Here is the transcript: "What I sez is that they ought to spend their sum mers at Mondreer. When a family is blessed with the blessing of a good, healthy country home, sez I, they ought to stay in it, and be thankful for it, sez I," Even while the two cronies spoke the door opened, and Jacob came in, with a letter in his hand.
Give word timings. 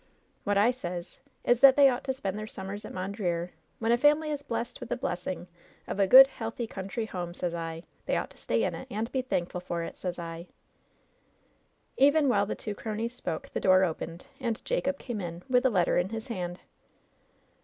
"What 0.45 0.57
I 0.57 0.71
sez 0.71 1.19
is 1.43 1.61
that 1.61 1.75
they 1.75 1.87
ought 1.87 2.03
to 2.05 2.13
spend 2.15 2.39
their 2.39 2.47
sum 2.47 2.65
mers 2.65 2.85
at 2.85 2.91
Mondreer. 2.91 3.51
When 3.77 3.91
a 3.91 3.99
family 3.99 4.31
is 4.31 4.41
blessed 4.41 4.79
with 4.79 4.89
the 4.89 4.97
blessing 4.97 5.47
of 5.85 5.99
a 5.99 6.07
good, 6.07 6.25
healthy 6.25 6.65
country 6.65 7.05
home, 7.05 7.35
sez 7.35 7.53
I, 7.53 7.83
they 8.07 8.17
ought 8.17 8.31
to 8.31 8.39
stay 8.39 8.63
in 8.63 8.73
it, 8.73 8.87
and 8.89 9.11
be 9.11 9.21
thankful 9.21 9.61
for 9.61 9.83
it, 9.83 9.99
sez 9.99 10.17
I," 10.17 10.47
Even 11.97 12.29
while 12.29 12.47
the 12.47 12.55
two 12.55 12.73
cronies 12.73 13.13
spoke 13.13 13.49
the 13.53 13.59
door 13.59 13.83
opened, 13.83 14.25
and 14.39 14.65
Jacob 14.65 14.97
came 14.97 15.21
in, 15.21 15.43
with 15.47 15.67
a 15.67 15.69
letter 15.69 15.99
in 15.99 16.09
his 16.09 16.29
hand. 16.29 16.61